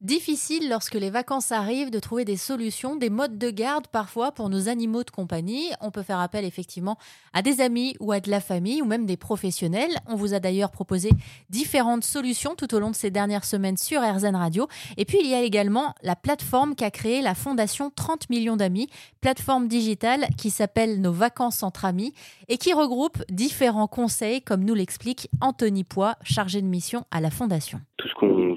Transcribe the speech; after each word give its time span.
Difficile 0.00 0.68
lorsque 0.68 0.96
les 0.96 1.08
vacances 1.08 1.50
arrivent 1.50 1.90
de 1.90 1.98
trouver 1.98 2.26
des 2.26 2.36
solutions, 2.36 2.94
des 2.94 3.08
modes 3.08 3.38
de 3.38 3.48
garde 3.48 3.86
parfois 3.86 4.32
pour 4.32 4.50
nos 4.50 4.68
animaux 4.68 5.02
de 5.02 5.10
compagnie. 5.10 5.70
On 5.80 5.90
peut 5.90 6.02
faire 6.02 6.18
appel 6.18 6.44
effectivement 6.44 6.98
à 7.32 7.40
des 7.40 7.62
amis 7.62 7.96
ou 8.00 8.12
à 8.12 8.20
de 8.20 8.30
la 8.30 8.40
famille 8.40 8.82
ou 8.82 8.84
même 8.84 9.06
des 9.06 9.16
professionnels. 9.16 9.96
On 10.06 10.14
vous 10.14 10.34
a 10.34 10.40
d'ailleurs 10.40 10.72
proposé 10.72 11.08
différentes 11.48 12.04
solutions 12.04 12.54
tout 12.54 12.74
au 12.74 12.80
long 12.80 12.90
de 12.90 12.96
ces 12.96 13.10
dernières 13.10 13.46
semaines 13.46 13.78
sur 13.78 14.02
RZN 14.02 14.36
Radio. 14.36 14.68
Et 14.98 15.06
puis 15.06 15.18
il 15.22 15.30
y 15.30 15.34
a 15.34 15.40
également 15.40 15.94
la 16.02 16.16
plateforme 16.16 16.74
qu'a 16.74 16.90
créée 16.90 17.22
la 17.22 17.34
Fondation 17.34 17.90
30 17.94 18.28
millions 18.28 18.56
d'amis, 18.56 18.90
plateforme 19.22 19.68
digitale 19.68 20.26
qui 20.36 20.50
s'appelle 20.50 21.00
Nos 21.00 21.12
vacances 21.12 21.62
entre 21.62 21.86
amis 21.86 22.12
et 22.48 22.58
qui 22.58 22.74
regroupe 22.74 23.22
différents 23.30 23.88
conseils 23.88 24.42
comme 24.42 24.64
nous 24.64 24.74
l'explique 24.74 25.30
Anthony 25.40 25.84
Poix, 25.84 26.16
chargé 26.24 26.60
de 26.60 26.66
mission 26.66 27.04
à 27.10 27.22
la 27.22 27.30
Fondation. 27.30 27.80
Tout 27.96 28.08
ce 28.08 28.14
qu'on 28.14 28.56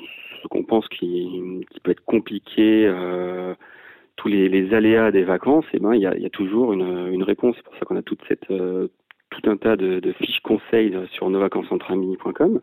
pense 0.68 0.88
qui, 0.90 1.66
peut 1.84 1.92
être 1.92 2.06
compliqué, 2.06 2.86
euh, 2.86 3.56
tous 4.16 4.28
les, 4.28 4.74
aléas 4.74 5.12
des 5.12 5.24
vacances, 5.24 5.66
eh 5.74 5.80
ben 5.80 5.94
il 5.96 6.02
y 6.02 6.06
a, 6.06 6.30
toujours 6.30 6.74
une, 6.74 7.24
réponse. 7.24 7.56
C'est 7.58 7.64
pour 7.64 7.76
ça 7.76 7.86
qu'on 7.86 7.96
a 7.96 8.02
euh, 8.52 8.88
tout 9.30 9.50
un 9.50 9.58
tas 9.58 9.76
de, 9.76 10.12
fiches 10.20 10.42
conseils 10.42 10.96
sur 11.12 11.30
nosvacancesentrami.com, 11.30 12.62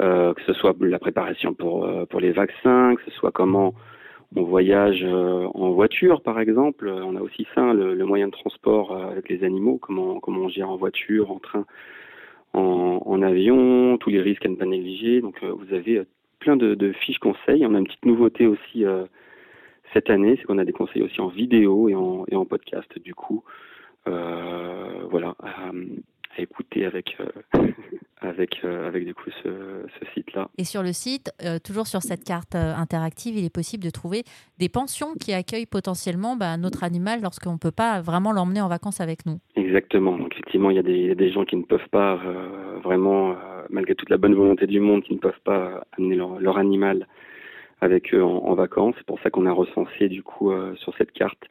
euh, 0.00 0.34
que 0.34 0.42
ce 0.42 0.52
soit 0.52 0.74
la 0.80 0.98
préparation 0.98 1.54
pour, 1.54 1.86
les 2.20 2.32
vaccins, 2.32 2.94
que 2.96 3.02
ce 3.04 3.10
soit 3.10 3.32
comment 3.32 3.74
on 4.34 4.42
voyage 4.42 5.04
en 5.04 5.70
voiture, 5.70 6.20
par 6.20 6.40
exemple. 6.40 6.88
On 6.88 7.16
a 7.16 7.20
aussi 7.20 7.46
ça, 7.54 7.72
le, 7.72 8.04
moyen 8.04 8.26
de 8.26 8.32
transport 8.32 8.96
avec 8.96 9.28
les 9.28 9.44
animaux, 9.44 9.78
comment, 9.78 10.20
on 10.26 10.48
gère 10.48 10.70
en 10.70 10.76
voiture, 10.76 11.30
en 11.30 11.38
train, 11.38 11.64
en, 12.52 13.22
avion, 13.22 13.96
tous 13.98 14.10
les 14.10 14.20
risques 14.20 14.44
à 14.44 14.48
ne 14.48 14.56
pas 14.56 14.66
négliger. 14.66 15.20
Donc 15.20 15.42
vous 15.42 15.72
avez 15.72 16.02
plein 16.38 16.56
de, 16.56 16.92
fiches 16.92 17.18
conseils. 17.18 17.64
On 17.66 17.74
a 17.74 17.78
une 17.78 17.86
petite 17.86 18.04
nouveauté 18.04 18.46
aussi 18.46 18.84
euh, 18.84 19.04
cette 19.92 20.10
année, 20.10 20.36
c'est 20.36 20.44
qu'on 20.44 20.58
a 20.58 20.64
des 20.64 20.72
conseils 20.72 21.02
aussi 21.02 21.20
en 21.20 21.28
vidéo 21.28 21.88
et 21.88 21.94
en, 21.94 22.24
et 22.28 22.36
en 22.36 22.44
podcast. 22.44 22.98
Du 22.98 23.14
coup, 23.14 23.44
euh, 24.08 25.06
voilà, 25.10 25.34
à, 25.40 25.70
écouter 26.38 26.84
avec 26.84 27.16
euh, 27.20 27.62
avec 28.20 28.62
avec 28.64 29.06
du 29.06 29.14
coup 29.14 29.30
ce, 29.42 29.86
site-là. 30.14 30.50
Et 30.58 30.64
sur 30.64 30.82
le 30.82 30.92
site, 30.92 31.30
toujours 31.64 31.86
sur 31.86 32.02
cette 32.02 32.24
carte 32.24 32.54
interactive, 32.54 33.36
il 33.38 33.44
est 33.44 33.54
possible 33.54 33.84
de 33.84 33.90
trouver 33.90 34.24
des 34.58 34.68
pensions 34.68 35.14
qui 35.14 35.32
accueillent 35.32 35.66
potentiellement 35.66 36.36
bah, 36.36 36.56
notre 36.58 36.84
animal 36.84 37.22
lorsqu'on 37.22 37.54
ne 37.54 37.58
peut 37.58 37.70
pas 37.70 38.00
vraiment 38.02 38.32
l'emmener 38.32 38.60
en 38.60 38.68
vacances 38.68 39.00
avec 39.00 39.24
nous. 39.24 39.38
Exactement. 39.66 40.16
Donc 40.16 40.32
effectivement, 40.32 40.70
il 40.70 40.76
y 40.76 40.78
a 40.78 41.14
des, 41.14 41.30
gens 41.30 41.44
qui 41.44 41.56
ne 41.56 41.64
peuvent 41.64 41.88
pas 41.90 42.20
vraiment 42.84 43.36
malgré 43.70 43.94
toute 43.94 44.10
la 44.10 44.16
bonne 44.16 44.34
volonté 44.34 44.66
du 44.66 44.80
monde, 44.80 45.02
qui 45.02 45.14
ne 45.14 45.18
peuvent 45.18 45.40
pas 45.44 45.84
amener 45.98 46.16
leur, 46.16 46.58
animal 46.58 47.06
avec 47.80 48.14
eux 48.14 48.22
en, 48.22 48.54
vacances. 48.54 48.94
C'est 48.98 49.06
pour 49.06 49.20
ça 49.20 49.30
qu'on 49.30 49.46
a 49.46 49.52
recensé 49.52 50.08
du 50.08 50.22
coup 50.22 50.50
euh, 50.50 50.74
sur 50.76 50.96
cette 50.96 51.12
carte 51.12 51.42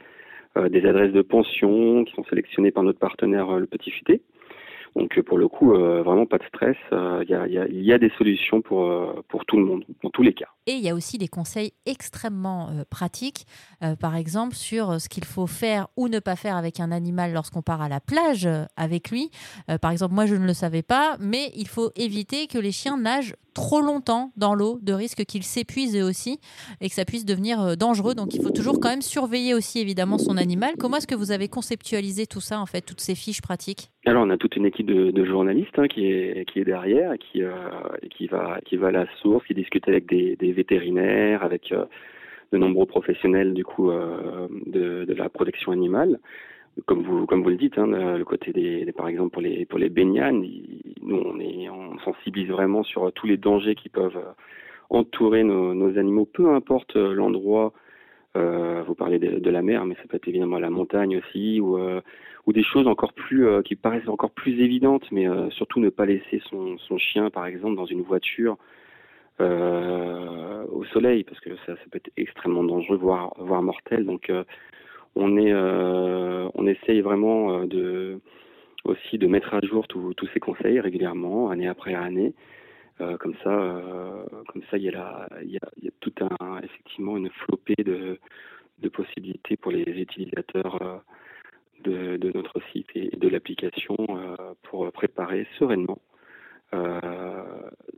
euh, 0.57 0.69
des 0.69 0.85
adresses 0.85 1.13
de 1.13 1.21
pension 1.21 2.03
qui 2.03 2.13
sont 2.13 2.23
sélectionnées 2.25 2.71
par 2.71 2.83
notre 2.83 2.99
partenaire 2.99 3.49
euh, 3.49 3.59
le 3.59 3.67
Petit 3.67 3.91
Futé. 3.91 4.21
Donc 4.95 5.19
pour 5.23 5.37
le 5.37 5.49
coup, 5.49 5.73
vraiment 5.73 6.25
pas 6.25 6.37
de 6.37 6.45
stress. 6.45 6.77
Il 6.93 7.27
y, 7.27 7.83
y, 7.83 7.93
a, 7.93 7.97
des 7.97 8.09
solutions 8.17 8.61
pour, 8.61 8.89
pour 9.27 9.43
tout 9.43 9.57
le 9.57 9.65
monde, 9.65 9.83
dans 10.01 10.09
tous 10.09 10.23
les 10.23 10.31
cas. 10.31 10.54
Et 10.67 10.73
il 10.73 10.81
y 10.81 10.89
a 10.89 10.95
aussi 10.95 11.17
des 11.17 11.27
conseils 11.27 11.73
extrêmement 11.85 12.69
pratiques, 12.89 13.45
par 13.99 14.15
exemple 14.15 14.55
sur 14.55 14.99
ce 14.99 15.09
qu'il 15.09 15.25
faut 15.25 15.47
faire 15.47 15.87
ou 15.95 16.07
ne 16.07 16.19
pas 16.19 16.35
faire 16.35 16.55
avec 16.55 16.79
un 16.79 16.91
animal 16.91 17.33
lorsqu'on 17.33 17.61
part 17.61 17.81
à 17.81 17.89
la 17.89 17.99
plage 17.99 18.49
avec 18.75 19.11
lui. 19.11 19.29
par 19.81 19.91
exemple, 19.91 20.15
moi 20.15 20.25
je 20.25 20.35
ne 20.35 20.45
le 20.45 20.53
savais 20.53 20.81
pas, 20.81 21.17
mais 21.19 21.51
il 21.55 21.67
faut 21.67 21.91
éviter 21.95 22.47
que 22.47 22.57
les 22.57 22.71
chiens 22.71 22.97
nagent 22.97 23.35
trop 23.55 23.81
longtemps 23.81 24.31
dans 24.37 24.53
l'eau, 24.53 24.77
de 24.83 24.93
risque 24.93 25.25
qu'ils 25.25 25.43
s'épuisent 25.43 25.99
aussi 26.03 26.39
et 26.81 26.89
que 26.89 26.93
ça 26.93 27.05
puisse 27.05 27.25
devenir 27.25 27.61
euh, 27.61 27.75
dangereux. 27.75 28.13
Donc 28.13 28.35
il 28.35 28.41
faut 28.41 28.51
toujours 28.51 28.79
quand 28.79 28.89
même 28.89 29.01
surveiller 29.01 29.55
aussi 29.55 29.79
évidemment 29.79 30.19
son 30.19 30.37
animal. 30.37 30.73
Comment 30.77 30.97
est-ce 30.97 31.07
que 31.07 31.15
vous 31.15 31.31
avez 31.31 31.47
conceptualisé 31.47 32.27
tout 32.27 32.41
ça 32.41 32.59
en 32.59 32.65
fait, 32.67 32.81
toutes 32.81 33.01
ces 33.01 33.15
fiches 33.15 33.41
pratiques? 33.41 33.89
Alors 34.05 34.23
on 34.25 34.29
a 34.29 34.37
toute 34.37 34.55
une 34.55 34.65
équipe 34.65 34.85
de, 34.85 35.25
journalistes 35.25 35.79
hein, 35.79 35.87
qui, 35.87 36.05
est, 36.05 36.47
qui 36.51 36.59
est 36.59 36.65
derrière 36.65 37.13
qui, 37.17 37.41
euh, 37.41 37.51
qui, 38.11 38.27
va, 38.27 38.59
qui 38.65 38.75
va 38.75 38.87
à 38.87 38.91
la 38.91 39.05
source, 39.21 39.43
qui 39.47 39.55
discute 39.55 39.87
avec 39.87 40.07
des, 40.07 40.35
vétérinaires, 40.55 41.43
avec 41.43 41.71
euh, 41.71 41.85
de 42.51 42.57
nombreux 42.57 42.85
professionnels 42.85 43.53
du 43.53 43.65
coup 43.65 43.91
de, 43.91 45.03
de 45.03 45.13
la 45.13 45.29
protection 45.29 45.71
animale 45.71 46.19
comme 46.85 47.03
vous 47.03 47.25
comme 47.25 47.41
vous 47.41 47.49
le 47.49 47.55
dites, 47.55 47.77
hein, 47.77 47.87
le 47.87 48.25
côté 48.25 48.51
des, 48.51 48.91
par 48.91 49.07
exemple 49.07 49.31
pour 49.31 49.41
les 49.41 49.65
pour 49.65 49.79
les 49.79 49.89
nous 49.89 51.33
on 51.71 51.99
sensibilise 51.99 52.49
vraiment 52.49 52.83
sur 52.83 53.11
tous 53.13 53.27
les 53.27 53.37
dangers 53.37 53.75
qui 53.75 53.89
peuvent 53.89 54.17
euh, 54.17 54.31
entourer 54.89 55.43
nos, 55.43 55.97
animaux, 55.97 56.25
peu 56.25 56.53
importe 56.53 56.95
euh, 56.95 57.13
l'endroit. 57.13 57.73
Euh, 58.35 58.83
vous 58.85 58.95
parlez 58.95 59.17
de, 59.17 59.49
la 59.49 59.61
mer, 59.61 59.85
mais 59.85 59.95
ça 59.95 60.01
peut 60.09 60.17
être 60.17 60.27
évidemment 60.27 60.59
la 60.59 60.69
montagne 60.69 61.17
aussi, 61.17 61.61
ou 61.61 61.77
euh, 61.77 62.01
ou 62.45 62.53
des 62.53 62.63
choses 62.63 62.85
encore 62.85 63.13
plus 63.13 63.47
qui 63.63 63.75
paraissent 63.75 64.07
encore 64.07 64.29
plus 64.29 64.59
évidentes, 64.61 65.09
mais 65.11 65.25
surtout 65.49 65.79
ne 65.79 65.89
pas 65.89 66.05
laisser 66.05 66.41
son 66.49 66.77
son 66.77 66.97
chien, 66.99 67.31
par 67.31 67.47
exemple, 67.47 67.75
dans 67.75 67.85
une 67.85 68.01
voiture. 68.01 68.57
Au 69.39 70.83
soleil 70.93 71.23
parce 71.23 71.39
que 71.39 71.55
ça, 71.65 71.75
ça, 71.75 71.83
peut 71.91 71.97
être 71.97 72.11
extrêmement 72.17 72.63
dangereux 72.63 72.97
voire 72.97 73.33
voire 73.37 73.61
mortel 73.61 74.05
donc 74.05 74.31
on 75.15 75.37
est, 75.37 75.51
euh, 75.51 76.49
on 76.53 76.67
essaye 76.67 77.01
vraiment 77.01 77.51
euh, 77.51 77.65
de 77.65 78.19
aussi 78.83 79.17
de 79.17 79.25
mettre 79.25 79.53
à 79.55 79.61
jour 79.61 79.87
tous 79.87 80.13
ces 80.33 80.39
conseils 80.39 80.79
régulièrement, 80.79 81.49
année 81.49 81.67
après 81.67 81.95
année. 81.95 82.35
Euh, 83.01 83.17
comme 83.17 83.33
ça, 83.43 83.49
comme 84.47 84.61
ça, 84.69 84.77
il 84.77 84.83
y 84.83 84.89
a, 84.89 84.91
la, 84.91 85.27
il 85.41 85.51
y 85.51 85.57
a, 85.57 85.69
il 85.77 85.85
y 85.85 85.87
a 85.87 85.91
tout 86.01 86.13
un, 86.21 86.59
effectivement 86.61 87.17
une 87.17 87.31
flopée 87.31 87.83
de, 87.83 88.19
possibilités 88.89 89.57
pour 89.57 89.71
les 89.71 89.81
utilisateurs 89.81 91.01
de, 91.83 92.31
notre 92.35 92.61
site 92.71 92.87
et 92.93 93.09
de 93.17 93.27
l'application 93.27 93.97
pour 94.61 94.91
préparer 94.91 95.47
sereinement 95.57 95.97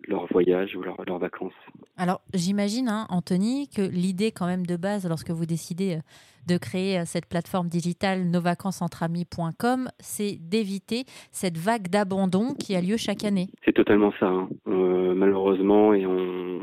leur 0.07 0.25
voyage 0.31 0.75
ou 0.75 0.81
leur, 0.81 0.97
leurs 1.05 1.19
vacances. 1.19 1.53
Alors, 1.97 2.21
j'imagine, 2.33 2.87
hein, 2.89 3.05
Anthony, 3.09 3.67
que 3.75 3.81
l'idée 3.81 4.31
quand 4.31 4.45
même 4.45 4.65
de 4.65 4.77
base, 4.77 5.07
lorsque 5.07 5.31
vous 5.31 5.45
décidez 5.45 5.95
euh, 5.95 6.01
de 6.47 6.57
créer 6.57 6.99
euh, 6.99 7.03
cette 7.05 7.25
plateforme 7.25 7.67
digitale 7.67 8.25
nosvacancesentrami.com, 8.25 9.89
c'est 9.99 10.37
d'éviter 10.39 11.03
cette 11.31 11.57
vague 11.57 11.89
d'abandon 11.89 12.53
qui 12.53 12.75
a 12.75 12.81
lieu 12.81 12.97
chaque 12.97 13.25
année. 13.25 13.47
C'est 13.65 13.73
totalement 13.73 14.13
ça, 14.19 14.27
hein. 14.27 14.47
euh, 14.67 15.13
malheureusement, 15.13 15.93
et 15.93 16.05
on, 16.05 16.59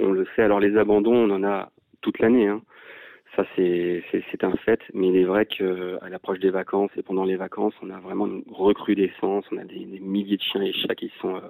on, 0.00 0.10
le 0.10 0.26
sait. 0.36 0.42
Alors, 0.42 0.60
les 0.60 0.76
abandons, 0.76 1.14
on 1.14 1.30
en 1.30 1.44
a 1.44 1.70
toute 2.02 2.18
l'année. 2.18 2.48
Hein. 2.48 2.60
Ça, 3.36 3.44
c'est 3.54 4.44
un 4.44 4.56
fait, 4.64 4.80
mais 4.94 5.08
il 5.08 5.16
est 5.16 5.24
vrai 5.24 5.44
qu'à 5.44 6.08
l'approche 6.08 6.38
des 6.38 6.48
vacances 6.48 6.90
et 6.96 7.02
pendant 7.02 7.24
les 7.24 7.36
vacances, 7.36 7.74
on 7.82 7.90
a 7.90 8.00
vraiment 8.00 8.26
une 8.26 8.42
recrudescence. 8.50 9.44
On 9.52 9.58
a 9.58 9.64
des, 9.64 9.84
milliers 10.00 10.38
de 10.38 10.42
chiens 10.42 10.62
et 10.62 10.72
chats 10.72 10.94
qui 10.94 11.12
sont 11.20 11.40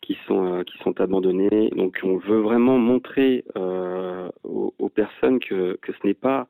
qui 0.00 0.16
sont 0.26 0.46
euh, 0.46 0.62
qui 0.64 0.78
sont 0.78 0.98
abandonnés. 1.00 1.70
Donc 1.76 2.00
on 2.04 2.16
veut 2.16 2.40
vraiment 2.40 2.78
montrer 2.78 3.44
euh, 3.56 4.30
aux, 4.44 4.88
personnes 4.88 5.40
que 5.40 5.78
que 5.82 5.92
ce 5.92 6.06
n'est 6.06 6.14
pas 6.14 6.46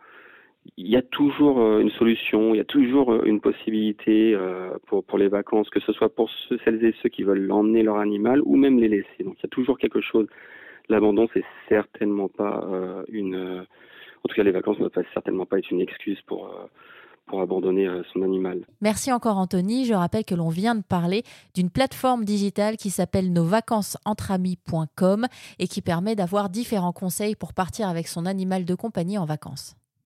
il 0.77 0.89
y 0.89 0.97
a 0.97 1.03
toujours 1.03 1.61
euh, 1.61 1.81
une 1.81 1.91
solution, 1.91 2.55
il 2.55 2.59
y 2.59 2.61
a 2.61 2.65
toujours 2.65 3.25
une 3.25 3.41
possibilité 3.41 4.37
pour, 4.87 5.05
pour 5.05 5.19
les 5.19 5.29
vacances, 5.29 5.69
que 5.71 5.81
ce 5.81 5.93
soit 5.93 6.15
pour 6.15 6.31
ceux, 6.31 6.59
celles 6.65 6.85
et 6.85 6.95
ceux 7.03 7.09
qui 7.09 7.23
veulent 7.23 7.47
l'emmener 7.47 7.83
leur 7.83 7.99
animal 7.99 8.41
ou 8.45 8.57
même 8.57 8.79
les 8.79 8.89
laisser. 8.89 9.25
Donc 9.25 9.35
il 9.39 9.43
y 9.43 9.47
a 9.47 9.49
toujours 9.49 9.79
quelque 9.79 10.01
chose. 10.01 10.27
L'abandon, 10.89 11.29
c'est 11.33 11.45
certainement 11.69 12.29
pas 12.29 12.67
une. 13.09 13.67
En 14.25 14.29
tout 14.29 14.35
cas, 14.35 14.43
les 14.43 14.53
vacances 14.53 14.79
ne 14.79 14.89
doivent 14.89 15.05
certainement 15.13 15.47
pas 15.47 15.59
être 15.59 15.71
une 15.71 15.81
excuse 15.81 16.21
pour 16.27 16.51
pour 17.27 17.41
abandonner 17.41 17.87
euh, 17.87 18.03
son 18.13 18.23
animal. 18.23 18.67
Merci 18.81 19.13
encore 19.13 19.39
Anthony. 19.39 19.85
Je 19.87 19.95
rappelle 19.95 20.25
que 20.25 20.35
l'on 20.35 20.49
vient 20.49 20.75
de 20.75 20.83
parler 20.83 21.23
d'une 21.55 21.71
plateforme 21.71 22.25
digitale 22.25 22.77
qui 22.77 22.91
s'appelle 22.91 23.33
nosvacancesentramis.com 23.33 25.27
et 25.59 25.69
qui 25.69 25.81
permet 25.81 26.17
d'avoir 26.17 26.51
différents 26.51 26.93
conseils 26.93 27.37
pour 27.37 27.55
partir 27.55 27.89
avec 27.89 28.09
son 28.09 28.27
animal 28.27 28.65
de 28.65 28.75
compagnie 28.75 29.17
en 29.19 29.25
vacances. 29.25 29.77